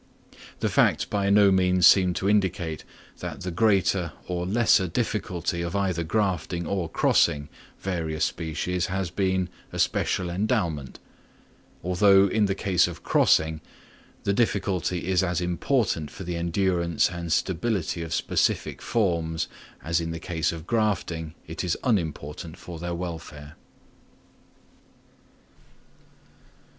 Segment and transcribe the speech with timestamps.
[0.61, 2.83] The facts by no means seem to indicate
[3.19, 9.47] that the greater or lesser difficulty of either grafting or crossing various species has been
[9.71, 10.97] a special endowment;
[11.83, 13.61] although in the case of crossing,
[14.23, 19.47] the difficulty is as important for the endurance and stability of specific forms
[19.83, 23.55] as in the case of grafting it is unimportant for their welfare.